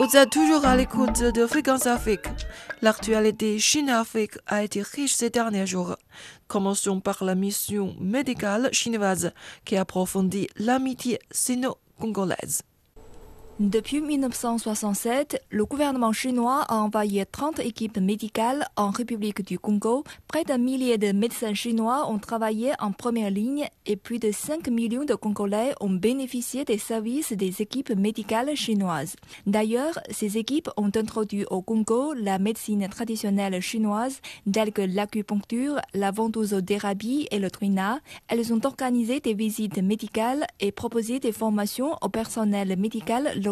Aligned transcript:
Vous 0.00 0.16
êtes 0.16 0.30
toujours 0.30 0.64
à 0.64 0.76
l'écoute 0.76 1.22
de 1.22 1.46
Fréquence 1.46 1.86
Afrique. 1.86 2.26
L'actualité 2.82 3.60
Chine-Afrique 3.60 4.38
a 4.48 4.64
été 4.64 4.82
riche 4.82 5.14
ces 5.14 5.30
derniers 5.30 5.68
jours. 5.68 5.96
Commençons 6.48 7.00
par 7.00 7.22
la 7.22 7.36
mission 7.36 7.94
médicale 8.00 8.70
chinoise 8.72 9.32
qui 9.64 9.76
approfondit 9.76 10.48
l'amitié 10.56 11.20
sino-congolaise. 11.30 12.62
Depuis 13.60 14.00
1967, 14.00 15.40
le 15.50 15.64
gouvernement 15.64 16.12
chinois 16.12 16.62
a 16.62 16.74
envoyé 16.74 17.24
30 17.24 17.60
équipes 17.60 17.98
médicales 17.98 18.66
en 18.74 18.90
République 18.90 19.46
du 19.46 19.60
Congo. 19.60 20.02
Près 20.26 20.42
d'un 20.42 20.58
millier 20.58 20.98
de 20.98 21.12
médecins 21.12 21.54
chinois 21.54 22.10
ont 22.10 22.18
travaillé 22.18 22.72
en 22.80 22.90
première 22.90 23.30
ligne 23.30 23.68
et 23.86 23.94
plus 23.94 24.18
de 24.18 24.32
5 24.32 24.66
millions 24.70 25.04
de 25.04 25.14
Congolais 25.14 25.72
ont 25.80 25.88
bénéficié 25.88 26.64
des 26.64 26.78
services 26.78 27.32
des 27.32 27.62
équipes 27.62 27.90
médicales 27.90 28.56
chinoises. 28.56 29.14
D'ailleurs, 29.46 30.00
ces 30.10 30.36
équipes 30.36 30.70
ont 30.76 30.90
introduit 30.96 31.44
au 31.44 31.62
Congo 31.62 32.12
la 32.12 32.40
médecine 32.40 32.88
traditionnelle 32.88 33.60
chinoise 33.60 34.20
telle 34.52 34.72
que 34.72 34.82
l'acupuncture, 34.82 35.80
la 35.94 36.10
ventouse 36.10 36.54
d'érabie 36.54 37.28
et 37.30 37.38
le 37.38 37.52
truina. 37.52 38.00
Elles 38.26 38.52
ont 38.52 38.60
organisé 38.64 39.20
des 39.20 39.34
visites 39.34 39.78
médicales 39.78 40.44
et 40.58 40.72
proposé 40.72 41.20
des 41.20 41.30
formations 41.30 41.96
au 42.02 42.08
personnel 42.08 42.76
médical 42.76 43.42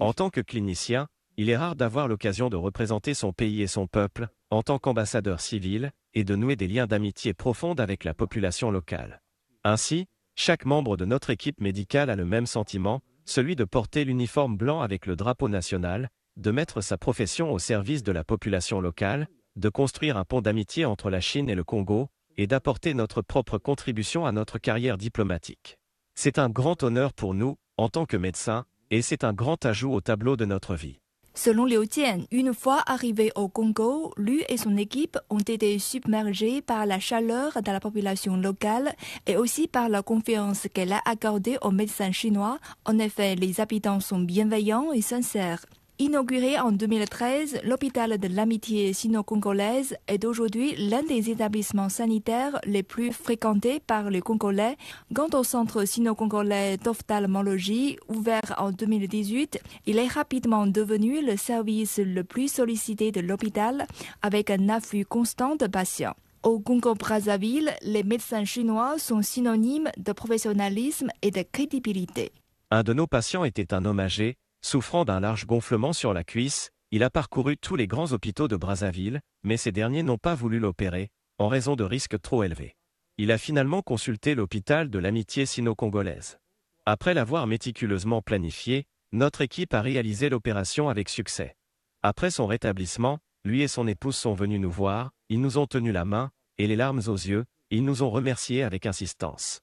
En 0.00 0.12
tant 0.12 0.30
que 0.30 0.40
clinicien, 0.40 1.08
il 1.36 1.50
est 1.50 1.56
rare 1.56 1.76
d'avoir 1.76 2.08
l'occasion 2.08 2.48
de 2.48 2.56
représenter 2.56 3.14
son 3.14 3.32
pays 3.32 3.62
et 3.62 3.66
son 3.66 3.86
peuple, 3.86 4.28
en 4.50 4.62
tant 4.62 4.78
qu'ambassadeur 4.78 5.40
civil, 5.40 5.90
et 6.14 6.24
de 6.24 6.34
nouer 6.34 6.56
des 6.56 6.68
liens 6.68 6.86
d'amitié 6.86 7.34
profonde 7.34 7.80
avec 7.80 8.04
la 8.04 8.14
population 8.14 8.70
locale. 8.70 9.22
Ainsi, 9.64 10.06
chaque 10.34 10.64
membre 10.64 10.96
de 10.96 11.04
notre 11.04 11.30
équipe 11.30 11.60
médicale 11.60 12.10
a 12.10 12.16
le 12.16 12.24
même 12.24 12.46
sentiment, 12.46 13.00
celui 13.24 13.56
de 13.56 13.64
porter 13.64 14.04
l'uniforme 14.04 14.56
blanc 14.56 14.80
avec 14.80 15.06
le 15.06 15.16
drapeau 15.16 15.48
national, 15.48 16.08
de 16.36 16.50
mettre 16.50 16.80
sa 16.80 16.96
profession 16.96 17.52
au 17.52 17.58
service 17.58 18.02
de 18.02 18.12
la 18.12 18.24
population 18.24 18.80
locale, 18.80 19.28
de 19.56 19.68
construire 19.68 20.16
un 20.16 20.24
pont 20.24 20.40
d'amitié 20.40 20.84
entre 20.84 21.10
la 21.10 21.20
Chine 21.20 21.50
et 21.50 21.54
le 21.54 21.64
Congo, 21.64 22.08
et 22.36 22.46
d'apporter 22.46 22.94
notre 22.94 23.22
propre 23.22 23.58
contribution 23.58 24.24
à 24.24 24.32
notre 24.32 24.58
carrière 24.58 24.96
diplomatique. 24.96 25.78
C'est 26.14 26.38
un 26.38 26.48
grand 26.48 26.82
honneur 26.82 27.12
pour 27.12 27.34
nous, 27.34 27.56
en 27.80 27.88
tant 27.88 28.04
que 28.04 28.16
médecin, 28.16 28.64
et 28.90 29.00
c'est 29.00 29.24
un 29.24 29.32
grand 29.32 29.64
ajout 29.64 29.92
au 29.92 30.00
tableau 30.00 30.36
de 30.36 30.44
notre 30.44 30.74
vie. 30.74 31.00
Selon 31.32 31.64
Liu 31.64 31.86
Jian, 31.90 32.24
une 32.32 32.52
fois 32.52 32.82
arrivé 32.86 33.30
au 33.36 33.48
Congo, 33.48 34.12
lui 34.16 34.44
et 34.48 34.56
son 34.56 34.76
équipe 34.76 35.16
ont 35.30 35.38
été 35.38 35.78
submergés 35.78 36.60
par 36.60 36.84
la 36.86 36.98
chaleur 36.98 37.62
de 37.62 37.70
la 37.70 37.80
population 37.80 38.36
locale 38.36 38.94
et 39.26 39.36
aussi 39.36 39.68
par 39.68 39.88
la 39.88 40.02
confiance 40.02 40.66
qu'elle 40.74 40.92
a 40.92 41.00
accordée 41.04 41.56
aux 41.62 41.70
médecins 41.70 42.12
chinois. 42.12 42.58
En 42.84 42.98
effet, 42.98 43.36
les 43.36 43.60
habitants 43.60 44.00
sont 44.00 44.20
bienveillants 44.20 44.92
et 44.92 45.02
sincères. 45.02 45.64
Inauguré 46.00 46.58
en 46.58 46.72
2013, 46.72 47.60
l'hôpital 47.62 48.16
de 48.16 48.26
l'amitié 48.26 48.94
sino-congolaise 48.94 49.98
est 50.08 50.24
aujourd'hui 50.24 50.74
l'un 50.76 51.02
des 51.02 51.28
établissements 51.28 51.90
sanitaires 51.90 52.58
les 52.64 52.82
plus 52.82 53.12
fréquentés 53.12 53.80
par 53.80 54.08
les 54.08 54.22
Congolais. 54.22 54.78
Quant 55.14 55.28
au 55.34 55.44
centre 55.44 55.84
sino-congolais 55.84 56.78
d'ophtalmologie, 56.78 57.98
ouvert 58.08 58.54
en 58.56 58.70
2018, 58.70 59.60
il 59.84 59.98
est 59.98 60.06
rapidement 60.06 60.66
devenu 60.66 61.22
le 61.22 61.36
service 61.36 61.98
le 61.98 62.24
plus 62.24 62.50
sollicité 62.50 63.12
de 63.12 63.20
l'hôpital 63.20 63.86
avec 64.22 64.48
un 64.48 64.70
afflux 64.70 65.04
constant 65.04 65.54
de 65.56 65.66
patients. 65.66 66.16
Au 66.42 66.60
Congo-Brazzaville, 66.60 67.72
les 67.82 68.04
médecins 68.04 68.46
chinois 68.46 68.98
sont 68.98 69.20
synonymes 69.20 69.90
de 69.98 70.12
professionnalisme 70.12 71.10
et 71.20 71.30
de 71.30 71.42
crédibilité. 71.42 72.32
Un 72.70 72.84
de 72.84 72.94
nos 72.94 73.06
patients 73.06 73.44
était 73.44 73.74
un 73.74 73.84
homme 73.84 74.00
âgé, 74.00 74.38
Souffrant 74.62 75.04
d'un 75.04 75.20
large 75.20 75.46
gonflement 75.46 75.92
sur 75.92 76.12
la 76.12 76.24
cuisse, 76.24 76.70
il 76.90 77.02
a 77.02 77.10
parcouru 77.10 77.56
tous 77.56 77.76
les 77.76 77.86
grands 77.86 78.12
hôpitaux 78.12 78.48
de 78.48 78.56
Brazzaville, 78.56 79.20
mais 79.42 79.56
ces 79.56 79.72
derniers 79.72 80.02
n'ont 80.02 80.18
pas 80.18 80.34
voulu 80.34 80.58
l'opérer, 80.58 81.10
en 81.38 81.48
raison 81.48 81.76
de 81.76 81.84
risques 81.84 82.20
trop 82.20 82.42
élevés. 82.42 82.76
Il 83.16 83.32
a 83.32 83.38
finalement 83.38 83.80
consulté 83.80 84.34
l'hôpital 84.34 84.90
de 84.90 84.98
l'amitié 84.98 85.46
sino-congolaise. 85.46 86.38
Après 86.86 87.14
l'avoir 87.14 87.46
méticuleusement 87.46 88.22
planifié, 88.22 88.86
notre 89.12 89.40
équipe 89.40 89.74
a 89.74 89.80
réalisé 89.80 90.28
l'opération 90.28 90.88
avec 90.88 91.08
succès. 91.08 91.56
Après 92.02 92.30
son 92.30 92.46
rétablissement, 92.46 93.18
lui 93.44 93.62
et 93.62 93.68
son 93.68 93.86
épouse 93.86 94.16
sont 94.16 94.34
venus 94.34 94.60
nous 94.60 94.70
voir, 94.70 95.10
ils 95.28 95.40
nous 95.40 95.58
ont 95.58 95.66
tenu 95.66 95.92
la 95.92 96.04
main, 96.04 96.30
et 96.58 96.66
les 96.66 96.76
larmes 96.76 97.02
aux 97.06 97.14
yeux, 97.14 97.44
ils 97.70 97.84
nous 97.84 98.02
ont 98.02 98.10
remerciés 98.10 98.62
avec 98.62 98.84
insistance. 98.84 99.60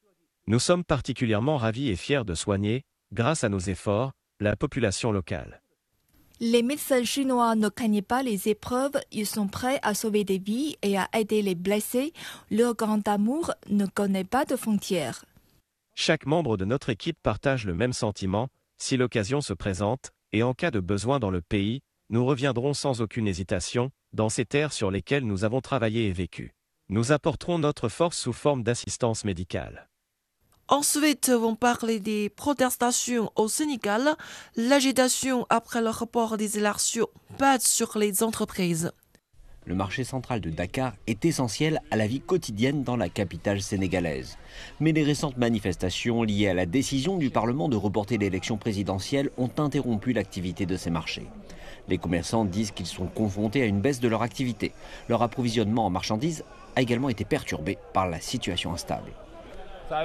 Nous 0.47 0.59
sommes 0.59 0.83
particulièrement 0.83 1.57
ravis 1.57 1.89
et 1.89 1.95
fiers 1.95 2.23
de 2.25 2.33
soigner, 2.33 2.83
grâce 3.11 3.43
à 3.43 3.49
nos 3.49 3.59
efforts, 3.59 4.13
la 4.39 4.55
population 4.55 5.11
locale. 5.11 5.61
Les 6.39 6.61
médecins 6.61 7.03
chinois 7.03 7.55
ne 7.55 7.67
craignent 7.67 8.03
pas 8.03 8.21
les 8.21 8.47
épreuves, 8.47 8.99
ils 9.11 9.25
sont 9.25 9.47
prêts 9.47 9.79
à 9.81 9.95
sauver 9.95 10.23
des 10.23 10.37
vies 10.37 10.77
et 10.83 10.97
à 10.97 11.09
aider 11.17 11.41
les 11.41 11.55
blessés. 11.55 12.13
Leur 12.51 12.75
grand 12.75 13.07
amour 13.07 13.51
ne 13.69 13.87
connaît 13.87 14.23
pas 14.23 14.45
de 14.45 14.55
frontières. 14.55 15.25
Chaque 15.95 16.27
membre 16.27 16.57
de 16.57 16.65
notre 16.65 16.89
équipe 16.89 17.17
partage 17.23 17.65
le 17.65 17.73
même 17.73 17.93
sentiment, 17.93 18.49
si 18.77 18.97
l'occasion 18.97 19.41
se 19.41 19.53
présente, 19.53 20.11
et 20.31 20.43
en 20.43 20.53
cas 20.53 20.69
de 20.69 20.79
besoin 20.79 21.19
dans 21.19 21.31
le 21.31 21.41
pays, 21.41 21.81
nous 22.11 22.23
reviendrons 22.23 22.75
sans 22.75 23.01
aucune 23.01 23.27
hésitation, 23.27 23.89
dans 24.13 24.29
ces 24.29 24.45
terres 24.45 24.73
sur 24.73 24.91
lesquelles 24.91 25.25
nous 25.25 25.43
avons 25.43 25.61
travaillé 25.61 26.07
et 26.07 26.13
vécu. 26.13 26.53
Nous 26.89 27.11
apporterons 27.11 27.57
notre 27.57 27.89
force 27.89 28.17
sous 28.17 28.31
forme 28.31 28.61
d'assistance 28.61 29.25
médicale. 29.25 29.89
Ensuite, 30.69 31.31
on 31.33 31.55
parler 31.55 32.01
des 32.01 32.27
protestations 32.27 33.31
au 33.37 33.47
Sénégal. 33.47 34.17
L'agitation 34.57 35.45
après 35.49 35.81
le 35.81 35.89
report 35.89 36.35
des 36.35 36.57
élections 36.57 37.07
pèse 37.37 37.61
sur 37.61 37.97
les 37.97 38.21
entreprises. 38.21 38.91
Le 39.65 39.75
marché 39.75 40.03
central 40.03 40.41
de 40.41 40.49
Dakar 40.49 40.93
est 41.07 41.23
essentiel 41.23 41.81
à 41.89 41.95
la 41.95 42.05
vie 42.05 42.19
quotidienne 42.19 42.83
dans 42.83 42.97
la 42.97 43.07
capitale 43.07 43.61
sénégalaise. 43.61 44.37
Mais 44.81 44.91
les 44.91 45.03
récentes 45.03 45.37
manifestations 45.37 46.23
liées 46.23 46.49
à 46.49 46.53
la 46.53 46.65
décision 46.65 47.17
du 47.17 47.29
Parlement 47.29 47.69
de 47.69 47.77
reporter 47.77 48.17
l'élection 48.17 48.57
présidentielle 48.57 49.29
ont 49.37 49.51
interrompu 49.59 50.11
l'activité 50.11 50.65
de 50.65 50.75
ces 50.75 50.89
marchés. 50.89 51.27
Les 51.87 51.97
commerçants 51.97 52.43
disent 52.43 52.71
qu'ils 52.71 52.87
sont 52.87 53.07
confrontés 53.07 53.61
à 53.61 53.65
une 53.65 53.79
baisse 53.79 54.01
de 54.01 54.09
leur 54.09 54.21
activité. 54.21 54.73
Leur 55.07 55.21
approvisionnement 55.23 55.85
en 55.85 55.89
marchandises 55.89 56.43
a 56.75 56.81
également 56.81 57.07
été 57.07 57.23
perturbé 57.23 57.77
par 57.93 58.09
la 58.09 58.19
situation 58.19 58.73
instable. 58.73 59.11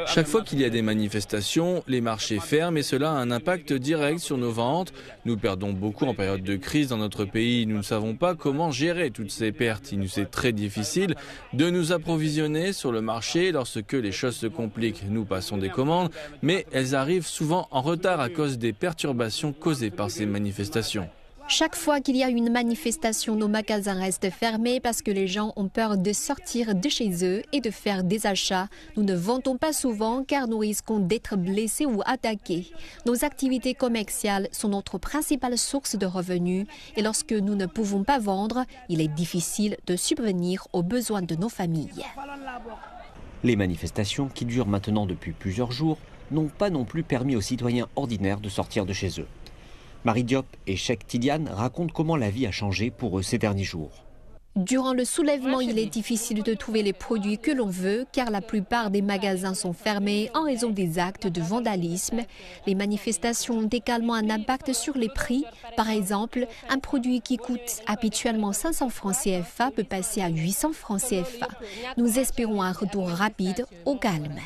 Chaque 0.06 0.26
fois 0.26 0.42
qu'il 0.42 0.60
y 0.60 0.64
a 0.64 0.70
des 0.70 0.82
manifestations, 0.82 1.82
les 1.88 2.00
marchés 2.00 2.38
ferment 2.38 2.76
et 2.76 2.82
cela 2.82 3.10
a 3.10 3.14
un 3.14 3.30
impact 3.30 3.72
direct 3.72 4.20
sur 4.20 4.38
nos 4.38 4.52
ventes. 4.52 4.92
Nous 5.24 5.36
perdons 5.36 5.72
beaucoup 5.72 6.06
en 6.06 6.14
période 6.14 6.42
de 6.42 6.56
crise 6.56 6.88
dans 6.88 6.98
notre 6.98 7.24
pays. 7.24 7.66
Nous 7.66 7.78
ne 7.78 7.82
savons 7.82 8.14
pas 8.14 8.34
comment 8.34 8.70
gérer 8.70 9.10
toutes 9.10 9.30
ces 9.30 9.50
pertes. 9.50 9.92
Il 9.92 9.98
nous 9.98 10.20
est 10.20 10.30
très 10.30 10.52
difficile 10.52 11.14
de 11.52 11.70
nous 11.70 11.92
approvisionner 11.92 12.72
sur 12.72 12.92
le 12.92 13.00
marché 13.00 13.52
lorsque 13.52 13.92
les 13.92 14.12
choses 14.12 14.36
se 14.36 14.46
compliquent. 14.46 15.04
Nous 15.08 15.24
passons 15.24 15.58
des 15.58 15.70
commandes, 15.70 16.10
mais 16.42 16.66
elles 16.72 16.94
arrivent 16.94 17.26
souvent 17.26 17.66
en 17.70 17.82
retard 17.82 18.20
à 18.20 18.28
cause 18.28 18.58
des 18.58 18.72
perturbations 18.72 19.52
causées 19.52 19.90
par 19.90 20.10
ces 20.10 20.26
manifestations. 20.26 21.08
Chaque 21.54 21.76
fois 21.76 22.00
qu'il 22.00 22.16
y 22.16 22.24
a 22.24 22.30
une 22.30 22.50
manifestation, 22.50 23.36
nos 23.36 23.46
magasins 23.46 24.00
restent 24.00 24.30
fermés 24.30 24.80
parce 24.80 25.02
que 25.02 25.10
les 25.10 25.26
gens 25.26 25.52
ont 25.56 25.68
peur 25.68 25.98
de 25.98 26.14
sortir 26.14 26.74
de 26.74 26.88
chez 26.88 27.26
eux 27.26 27.42
et 27.52 27.60
de 27.60 27.70
faire 27.70 28.04
des 28.04 28.26
achats. 28.26 28.68
Nous 28.96 29.02
ne 29.02 29.14
vendons 29.14 29.58
pas 29.58 29.74
souvent 29.74 30.24
car 30.24 30.48
nous 30.48 30.56
risquons 30.56 30.98
d'être 30.98 31.36
blessés 31.36 31.84
ou 31.84 32.00
attaqués. 32.06 32.72
Nos 33.04 33.22
activités 33.26 33.74
commerciales 33.74 34.48
sont 34.50 34.70
notre 34.70 34.96
principale 34.96 35.58
source 35.58 35.94
de 35.94 36.06
revenus 36.06 36.66
et 36.96 37.02
lorsque 37.02 37.32
nous 37.32 37.54
ne 37.54 37.66
pouvons 37.66 38.02
pas 38.02 38.18
vendre, 38.18 38.64
il 38.88 39.02
est 39.02 39.14
difficile 39.14 39.76
de 39.86 39.94
subvenir 39.94 40.66
aux 40.72 40.82
besoins 40.82 41.20
de 41.20 41.34
nos 41.34 41.50
familles. 41.50 42.06
Les 43.44 43.56
manifestations, 43.56 44.30
qui 44.30 44.46
durent 44.46 44.68
maintenant 44.68 45.04
depuis 45.04 45.32
plusieurs 45.32 45.70
jours, 45.70 45.98
n'ont 46.30 46.48
pas 46.48 46.70
non 46.70 46.86
plus 46.86 47.02
permis 47.02 47.36
aux 47.36 47.42
citoyens 47.42 47.88
ordinaires 47.94 48.40
de 48.40 48.48
sortir 48.48 48.86
de 48.86 48.94
chez 48.94 49.20
eux. 49.20 49.26
Marie 50.04 50.24
Diop 50.24 50.46
et 50.66 50.76
Cheikh 50.76 51.06
Tidiane 51.06 51.48
racontent 51.48 51.92
comment 51.94 52.16
la 52.16 52.28
vie 52.28 52.46
a 52.46 52.50
changé 52.50 52.90
pour 52.90 53.18
eux 53.18 53.22
ces 53.22 53.38
derniers 53.38 53.62
jours. 53.62 54.04
Durant 54.56 54.92
le 54.92 55.06
soulèvement, 55.06 55.60
il 55.60 55.78
est 55.78 55.86
difficile 55.86 56.42
de 56.42 56.52
trouver 56.52 56.82
les 56.82 56.92
produits 56.92 57.38
que 57.38 57.50
l'on 57.50 57.68
veut 57.68 58.04
car 58.12 58.30
la 58.30 58.42
plupart 58.42 58.90
des 58.90 59.00
magasins 59.00 59.54
sont 59.54 59.72
fermés 59.72 60.28
en 60.34 60.42
raison 60.42 60.68
des 60.68 60.98
actes 60.98 61.26
de 61.26 61.40
vandalisme. 61.40 62.20
Les 62.66 62.74
manifestations 62.74 63.60
ont 63.60 63.68
également 63.68 64.12
un 64.12 64.28
impact 64.28 64.74
sur 64.74 64.98
les 64.98 65.08
prix. 65.08 65.44
Par 65.76 65.88
exemple, 65.88 66.46
un 66.68 66.78
produit 66.80 67.22
qui 67.22 67.38
coûte 67.38 67.80
habituellement 67.86 68.52
500 68.52 68.90
francs 68.90 69.16
CFA 69.22 69.70
peut 69.70 69.84
passer 69.84 70.20
à 70.20 70.28
800 70.28 70.72
francs 70.74 71.00
CFA. 71.00 71.48
Nous 71.96 72.18
espérons 72.18 72.60
un 72.60 72.72
retour 72.72 73.08
rapide 73.08 73.64
au 73.86 73.96
calme. 73.96 74.38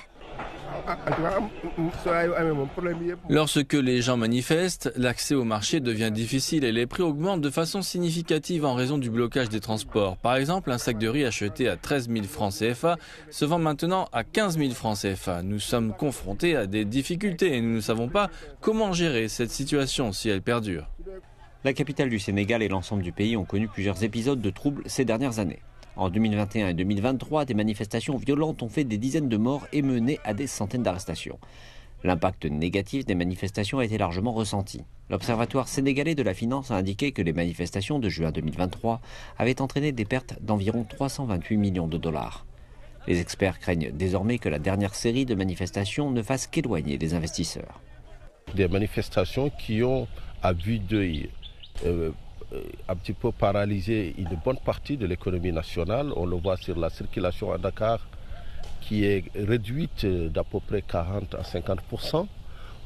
Lorsque 3.29 3.73
les 3.73 4.03
gens 4.03 4.17
manifestent, 4.17 4.93
l'accès 4.97 5.35
au 5.35 5.45
marché 5.45 5.81
devient 5.81 6.11
difficile 6.13 6.65
et 6.65 6.73
les 6.73 6.87
prix 6.87 7.03
augmentent 7.03 7.41
de 7.41 7.51
façon 7.51 7.83
significative 7.83 8.65
en 8.65 8.75
raison 8.75 8.99
du 8.99 9.11
blocage 9.11 9.49
des 9.49 9.61
transports. 9.61 10.17
Par 10.17 10.37
exemple, 10.37 10.71
un 10.71 10.79
sac 10.79 10.99
de 10.99 11.09
riz 11.09 11.25
acheté 11.25 11.69
à 11.69 11.77
13 11.77 12.09
000 12.09 12.25
francs 12.25 12.55
CFA 12.55 12.97
se 13.31 13.45
vend 13.45 13.59
maintenant 13.59 14.09
à 14.13 14.25
15 14.25 14.59
000 14.59 14.71
francs 14.71 14.99
CFA. 14.99 15.43
Nous 15.43 15.59
sommes 15.61 15.93
confrontés 15.93 16.57
à 16.57 16.67
des 16.67 16.85
difficultés 16.85 17.57
et 17.57 17.61
nous 17.61 17.75
ne 17.75 17.81
savons 17.81 18.09
pas 18.09 18.31
comment 18.61 18.93
gérer 18.93 19.29
cette 19.29 19.51
situation 19.51 20.13
si 20.13 20.29
elle 20.29 20.43
perdure. 20.43 20.89
La 21.65 21.73
capitale 21.73 22.11
du 22.11 22.19
Sénégal 22.19 22.63
et 22.63 22.69
l'ensemble 22.69 23.03
du 23.03 23.13
pays 23.13 23.37
ont 23.37 23.45
connu 23.45 23.67
plusieurs 23.67 24.05
épisodes 24.05 24.41
de 24.41 24.51
troubles 24.51 24.83
ces 24.87 25.05
dernières 25.05 25.41
années. 25.41 25.63
En 25.97 26.11
2021 26.11 26.69
et 26.69 26.75
2023, 26.75 27.47
des 27.47 27.55
manifestations 27.55 28.19
violentes 28.19 28.63
ont 28.63 28.69
fait 28.69 28.85
des 28.85 28.99
dizaines 28.99 29.31
de 29.31 29.37
morts 29.39 29.67
et 29.73 29.81
mené 29.81 30.21
à 30.25 30.35
des 30.35 30.47
centaines 30.47 30.83
d'arrestations. 30.83 31.39
L'impact 32.05 32.45
négatif 32.45 33.07
des 33.07 33.15
manifestations 33.15 33.79
a 33.79 33.85
été 33.87 33.97
largement 33.97 34.33
ressenti. 34.33 34.83
L'Observatoire 35.09 35.69
sénégalais 35.69 36.15
de 36.15 36.23
la 36.23 36.35
finance 36.35 36.71
a 36.71 36.77
indiqué 36.77 37.13
que 37.13 37.23
les 37.23 37.33
manifestations 37.33 37.99
de 37.99 38.11
juin 38.11 38.31
2023 38.31 39.01
avaient 39.39 39.63
entraîné 39.63 39.93
des 39.93 40.05
pertes 40.05 40.37
d'environ 40.43 40.85
328 40.85 41.57
millions 41.57 41.89
de 41.89 41.97
dollars. 41.97 42.45
Les 43.07 43.21
experts 43.21 43.59
craignent 43.59 43.91
désormais 43.91 44.39
que 44.39 44.51
la 44.51 44.59
dernière 44.59 44.95
série 44.95 45.25
de 45.25 45.35
manifestations 45.35 46.11
ne 46.11 46.23
fasse 46.23 46.47
qu'éloigner 46.47 46.99
les 46.99 47.15
investisseurs. 47.15 47.81
Des 48.55 48.69
manifestations 48.69 49.51
qui 49.51 49.83
ont, 49.83 50.07
à 50.43 50.53
vue 50.53 50.79
d'œil, 50.79 51.31
euh, 51.87 52.11
un 52.89 52.97
petit 52.97 53.13
peu 53.13 53.33
paralysé 53.33 54.15
une 54.19 54.39
bonne 54.45 54.59
partie 54.59 54.97
de 54.97 55.07
l'économie 55.07 55.53
nationale. 55.53 56.13
On 56.17 56.27
le 56.27 56.37
voit 56.37 56.57
sur 56.57 56.79
la 56.79 56.91
circulation 56.91 57.53
à 57.53 57.59
Dakar 57.59 58.01
qui 58.81 59.05
est 59.05 59.25
réduite 59.35 60.07
d'à 60.07 60.45
peu 60.45 60.61
près 60.61 60.83
40 60.83 61.35
à 61.35 61.43
50% 61.43 62.27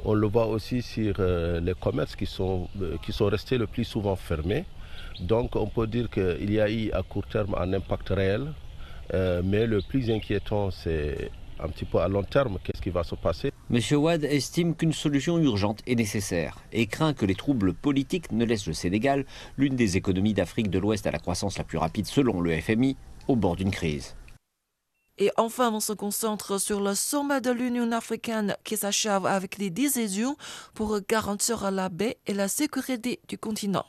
On 0.05 0.15
le 0.15 0.27
voit 0.27 0.47
aussi 0.47 0.81
sur 0.81 1.15
euh, 1.19 1.61
les 1.61 1.75
commerces 1.75 2.17
qui 2.17 2.25
sont, 2.25 2.69
euh, 2.81 2.97
qui 3.05 3.13
sont 3.13 3.27
restés 3.27 3.59
le 3.59 3.67
plus 3.67 3.85
souvent 3.85 4.17
fermés. 4.17 4.65
Donc 5.21 5.57
on 5.57 5.67
peut 5.67 5.87
dire 5.87 6.09
qu'il 6.09 6.51
y 6.51 6.59
a 6.61 6.71
eu 6.71 6.91
à 6.93 7.03
court 7.03 7.27
terme 7.27 7.55
un 7.59 7.73
impact 7.75 8.09
réel, 8.11 8.53
mais 9.13 9.67
le 9.67 9.83
plus 9.83 10.09
inquiétant 10.11 10.71
c'est 10.71 11.31
un 11.63 11.69
petit 11.69 11.85
peu 11.85 11.99
à 11.99 12.09
long 12.09 12.23
terme 12.23 12.59
qu'est-ce 12.63 12.83
qui 12.83 12.91
va 12.91 13.05
se 13.05 13.15
passer? 13.15 13.53
Monsieur 13.69 13.97
Wad 13.97 14.25
estime 14.25 14.75
qu'une 14.75 14.93
solution 14.93 15.39
urgente 15.39 15.81
est 15.87 15.95
nécessaire 15.95 16.59
et 16.73 16.87
craint 16.87 17.15
que 17.15 17.27
les 17.27 17.35
troubles 17.35 17.75
politiques 17.75 18.33
ne 18.33 18.45
laissent 18.45 18.67
le 18.67 18.73
Sénégal, 18.73 19.25
l'une 19.57 19.77
des 19.77 19.97
économies 19.97 20.35
d'Afrique 20.35 20.71
de 20.71 20.79
l'Ouest 20.79 21.07
à 21.07 21.11
la 21.11 21.19
croissance 21.19 21.59
la 21.59 21.65
plus 21.65 21.79
rapide 21.79 22.07
selon 22.07 22.41
le 22.41 22.59
FMI, 22.61 22.97
au 23.29 23.37
bord 23.37 23.57
d'une 23.57 23.71
crise. 23.71 24.15
Et 25.19 25.31
enfin, 25.37 25.71
on 25.73 25.81
se 25.81 25.93
concentre 25.93 26.59
sur 26.59 26.81
le 26.81 26.95
sommet 26.95 27.43
de 27.43 27.51
l'Union 27.51 27.93
africaine 27.93 28.57
qui 28.65 28.79
s'achève 28.79 29.27
avec 29.27 29.59
des 29.59 29.69
décisions 29.69 30.35
pour 30.75 30.99
garantir 31.07 31.71
la 31.71 31.91
paix 31.91 32.17
et 32.27 32.33
la 32.33 32.49
sécurité 32.49 33.21
du 33.29 33.37
continent. 33.37 33.85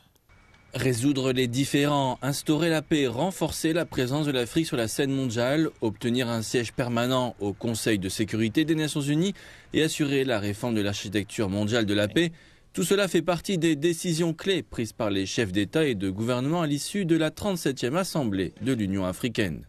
Résoudre 0.73 1.33
les 1.33 1.47
différends, 1.47 2.17
instaurer 2.21 2.69
la 2.69 2.81
paix, 2.81 3.05
renforcer 3.05 3.73
la 3.73 3.85
présence 3.85 4.25
de 4.25 4.31
l'Afrique 4.31 4.65
sur 4.65 4.77
la 4.77 4.87
scène 4.87 5.11
mondiale, 5.11 5.69
obtenir 5.81 6.29
un 6.29 6.41
siège 6.41 6.71
permanent 6.71 7.35
au 7.41 7.51
Conseil 7.51 7.99
de 7.99 8.07
sécurité 8.07 8.63
des 8.63 8.75
Nations 8.75 9.01
Unies 9.01 9.33
et 9.73 9.83
assurer 9.83 10.23
la 10.23 10.39
réforme 10.39 10.75
de 10.75 10.81
l'architecture 10.81 11.49
mondiale 11.49 11.85
de 11.85 11.93
la 11.93 12.07
paix, 12.07 12.31
tout 12.71 12.83
cela 12.83 13.09
fait 13.09 13.21
partie 13.21 13.57
des 13.57 13.75
décisions 13.75 14.33
clés 14.33 14.63
prises 14.63 14.93
par 14.93 15.09
les 15.09 15.25
chefs 15.25 15.51
d'État 15.51 15.85
et 15.85 15.95
de 15.95 16.09
gouvernement 16.09 16.61
à 16.61 16.67
l'issue 16.67 17.03
de 17.03 17.17
la 17.17 17.31
37e 17.31 17.97
Assemblée 17.97 18.53
de 18.61 18.71
l'Union 18.71 19.05
africaine. 19.05 19.65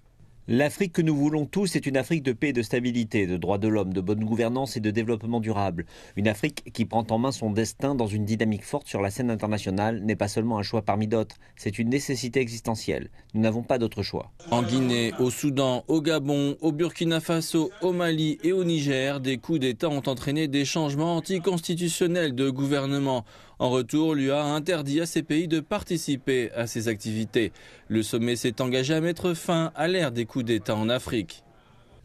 L'Afrique 0.49 0.93
que 0.95 1.03
nous 1.03 1.15
voulons 1.15 1.47
tous 1.47 1.77
est 1.77 1.87
une 1.87 1.97
Afrique 1.97 2.25
de 2.25 2.33
paix, 2.33 2.53
de 2.53 2.63
stabilité, 2.63 3.29
de 3.29 3.37
droits 3.37 3.59
de 3.59 3.69
l'homme, 3.69 3.93
de 3.93 4.01
bonne 4.01 4.25
gouvernance 4.25 4.77
et 4.77 4.81
de 4.81 4.91
développement 4.91 5.39
durable. 5.39 5.87
Une 6.17 6.27
Afrique 6.27 6.65
qui 6.73 6.85
prend 6.85 7.07
en 7.11 7.19
main 7.19 7.31
son 7.31 7.53
destin 7.53 7.95
dans 7.95 8.09
une 8.09 8.25
dynamique 8.25 8.65
forte 8.65 8.89
sur 8.89 9.01
la 9.01 9.11
scène 9.11 9.31
internationale 9.31 10.01
n'est 10.03 10.17
pas 10.17 10.27
seulement 10.27 10.59
un 10.59 10.65
choix 10.65 10.83
parmi 10.83 11.07
d'autres, 11.07 11.37
c'est 11.55 11.79
une 11.79 11.91
nécessité 11.91 12.41
existentielle. 12.41 13.11
Nous 13.35 13.41
n'avons 13.41 13.63
pas 13.63 13.79
d'autre 13.79 14.03
choix. 14.03 14.33
En 14.51 14.65
Guinée, 14.65 15.13
au 15.21 15.31
Soudan, 15.31 15.85
au 15.87 16.03
Gabon, 16.03 16.57
au 16.61 16.73
Burkina 16.73 17.21
Faso, 17.21 17.71
au 17.81 17.93
Mali 17.93 18.39
et 18.43 18.51
au 18.51 18.65
Niger, 18.65 19.21
des 19.21 19.39
coups 19.39 19.61
d'État 19.61 19.91
ont 19.91 20.03
entraîné 20.09 20.49
des 20.49 20.65
changements 20.65 21.19
anticonstitutionnels 21.19 22.35
de 22.35 22.51
gouvernement. 22.51 23.25
En 23.59 23.71
retour, 23.71 24.15
l'UA 24.15 24.43
a 24.43 24.47
interdit 24.47 25.01
à 25.01 25.07
ces 25.07 25.23
pays 25.23 25.49
de 25.49 25.61
participer 25.61 26.51
à 26.53 26.67
ces 26.67 26.89
activités. 26.89 27.53
Le 27.89 28.03
sommet 28.03 28.37
s'est 28.37 28.61
engagé 28.61 28.95
à 28.95 29.01
mettre 29.01 29.35
fin 29.35 29.73
à 29.75 29.89
l'ère 29.89 30.13
des 30.13 30.25
coups 30.25 30.45
d'État 30.45 30.75
en 30.75 30.89
Afrique. 30.89 31.45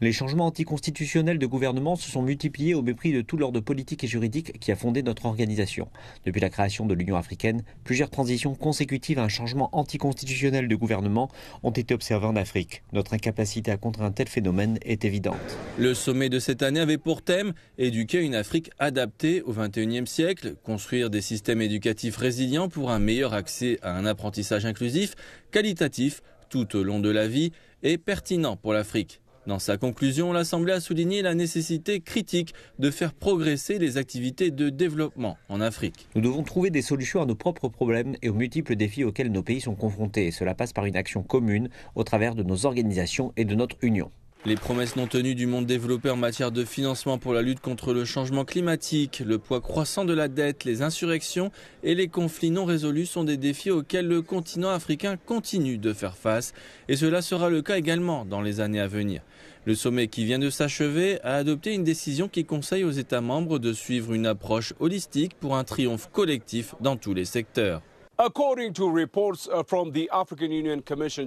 Les 0.00 0.12
changements 0.12 0.46
anticonstitutionnels 0.46 1.40
de 1.40 1.46
gouvernement 1.46 1.96
se 1.96 2.08
sont 2.08 2.22
multipliés 2.22 2.72
au 2.74 2.82
mépris 2.82 3.12
de 3.12 3.20
tout 3.20 3.36
l'ordre 3.36 3.58
politique 3.58 4.04
et 4.04 4.06
juridique 4.06 4.60
qui 4.60 4.70
a 4.70 4.76
fondé 4.76 5.02
notre 5.02 5.26
organisation. 5.26 5.88
Depuis 6.24 6.40
la 6.40 6.50
création 6.50 6.86
de 6.86 6.94
l'Union 6.94 7.16
africaine, 7.16 7.64
plusieurs 7.82 8.08
transitions 8.08 8.54
consécutives 8.54 9.18
à 9.18 9.24
un 9.24 9.28
changement 9.28 9.70
anticonstitutionnel 9.72 10.68
de 10.68 10.76
gouvernement 10.76 11.28
ont 11.64 11.72
été 11.72 11.94
observées 11.94 12.28
en 12.28 12.36
Afrique. 12.36 12.84
Notre 12.92 13.14
incapacité 13.14 13.72
à 13.72 13.76
contrer 13.76 14.04
un 14.04 14.12
tel 14.12 14.28
phénomène 14.28 14.78
est 14.82 15.04
évidente. 15.04 15.58
Le 15.78 15.94
sommet 15.94 16.28
de 16.28 16.38
cette 16.38 16.62
année 16.62 16.78
avait 16.78 16.96
pour 16.96 17.22
thème 17.22 17.52
éduquer 17.76 18.22
une 18.22 18.36
Afrique 18.36 18.70
adaptée 18.78 19.42
au 19.42 19.52
XXIe 19.52 20.06
siècle, 20.06 20.54
construire 20.62 21.10
des 21.10 21.22
systèmes 21.22 21.60
éducatifs 21.60 22.16
résilients 22.16 22.68
pour 22.68 22.92
un 22.92 23.00
meilleur 23.00 23.34
accès 23.34 23.80
à 23.82 23.96
un 23.96 24.06
apprentissage 24.06 24.64
inclusif, 24.64 25.16
qualitatif 25.50 26.22
tout 26.50 26.76
au 26.76 26.84
long 26.84 27.00
de 27.00 27.10
la 27.10 27.26
vie 27.26 27.50
et 27.82 27.98
pertinent 27.98 28.56
pour 28.56 28.72
l'Afrique. 28.72 29.20
Dans 29.48 29.58
sa 29.58 29.78
conclusion, 29.78 30.34
l'Assemblée 30.34 30.74
a 30.74 30.80
souligné 30.80 31.22
la 31.22 31.34
nécessité 31.34 32.00
critique 32.00 32.52
de 32.78 32.90
faire 32.90 33.14
progresser 33.14 33.78
les 33.78 33.96
activités 33.96 34.50
de 34.50 34.68
développement 34.68 35.38
en 35.48 35.62
Afrique. 35.62 36.06
Nous 36.14 36.20
devons 36.20 36.42
trouver 36.42 36.68
des 36.68 36.82
solutions 36.82 37.22
à 37.22 37.24
nos 37.24 37.34
propres 37.34 37.70
problèmes 37.70 38.14
et 38.20 38.28
aux 38.28 38.34
multiples 38.34 38.76
défis 38.76 39.04
auxquels 39.04 39.32
nos 39.32 39.42
pays 39.42 39.62
sont 39.62 39.74
confrontés. 39.74 40.32
cela 40.32 40.54
passe 40.54 40.74
par 40.74 40.84
une 40.84 40.96
action 40.96 41.22
commune 41.22 41.70
au 41.94 42.04
travers 42.04 42.34
de 42.34 42.42
nos 42.42 42.66
organisations 42.66 43.32
et 43.38 43.46
de 43.46 43.54
notre 43.54 43.76
Union. 43.80 44.10
Les 44.46 44.54
promesses 44.54 44.94
non 44.94 45.08
tenues 45.08 45.34
du 45.34 45.48
monde 45.48 45.66
développé 45.66 46.10
en 46.10 46.16
matière 46.16 46.52
de 46.52 46.64
financement 46.64 47.18
pour 47.18 47.34
la 47.34 47.42
lutte 47.42 47.58
contre 47.58 47.92
le 47.92 48.04
changement 48.04 48.44
climatique, 48.44 49.20
le 49.26 49.38
poids 49.38 49.60
croissant 49.60 50.04
de 50.04 50.14
la 50.14 50.28
dette, 50.28 50.64
les 50.64 50.80
insurrections 50.80 51.50
et 51.82 51.96
les 51.96 52.06
conflits 52.06 52.52
non 52.52 52.64
résolus 52.64 53.06
sont 53.06 53.24
des 53.24 53.36
défis 53.36 53.72
auxquels 53.72 54.06
le 54.06 54.22
continent 54.22 54.70
africain 54.70 55.16
continue 55.16 55.76
de 55.76 55.92
faire 55.92 56.16
face 56.16 56.54
et 56.88 56.94
cela 56.94 57.20
sera 57.20 57.50
le 57.50 57.62
cas 57.62 57.78
également 57.78 58.24
dans 58.24 58.40
les 58.40 58.60
années 58.60 58.80
à 58.80 58.86
venir. 58.86 59.22
Le 59.64 59.74
sommet 59.74 60.06
qui 60.06 60.24
vient 60.24 60.38
de 60.38 60.50
s'achever 60.50 61.20
a 61.24 61.34
adopté 61.34 61.74
une 61.74 61.84
décision 61.84 62.28
qui 62.28 62.44
conseille 62.44 62.84
aux 62.84 62.92
États 62.92 63.20
membres 63.20 63.58
de 63.58 63.72
suivre 63.72 64.12
une 64.14 64.26
approche 64.26 64.72
holistique 64.78 65.34
pour 65.34 65.56
un 65.56 65.64
triomphe 65.64 66.10
collectif 66.12 66.76
dans 66.80 66.96
tous 66.96 67.12
les 67.12 67.24
secteurs. 67.24 67.82
Uh, 68.20 68.24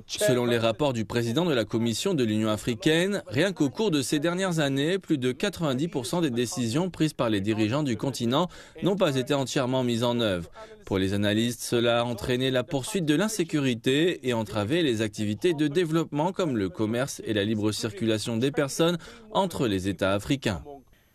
Selon 0.07 0.45
les 0.45 0.57
rapports 0.57 0.91
du 0.91 1.05
président 1.05 1.45
de 1.45 1.53
la 1.53 1.63
Commission 1.63 2.13
de 2.13 2.25
l'Union 2.25 2.49
africaine, 2.49 3.23
rien 3.27 3.53
qu'au 3.53 3.69
cours 3.69 3.91
de 3.91 4.01
ces 4.01 4.19
dernières 4.19 4.59
années, 4.59 4.99
plus 4.99 5.17
de 5.17 5.31
90% 5.31 6.21
des 6.21 6.31
décisions 6.31 6.89
prises 6.89 7.13
par 7.13 7.29
les 7.29 7.39
dirigeants 7.39 7.83
du 7.83 7.95
continent 7.95 8.49
n'ont 8.83 8.97
pas 8.97 9.15
été 9.15 9.33
entièrement 9.33 9.85
mises 9.85 10.03
en 10.03 10.19
œuvre. 10.19 10.51
Pour 10.83 10.97
les 10.97 11.13
analystes, 11.13 11.61
cela 11.61 12.01
a 12.01 12.03
entraîné 12.03 12.51
la 12.51 12.65
poursuite 12.65 13.05
de 13.05 13.15
l'insécurité 13.15 14.27
et 14.27 14.33
entravé 14.33 14.83
les 14.83 15.01
activités 15.01 15.53
de 15.53 15.69
développement 15.69 16.33
comme 16.33 16.57
le 16.57 16.67
commerce 16.67 17.21
et 17.23 17.33
la 17.33 17.45
libre 17.45 17.71
circulation 17.71 18.35
des 18.35 18.51
personnes 18.51 18.97
entre 19.31 19.65
les 19.69 19.87
États 19.87 20.11
africains. 20.11 20.61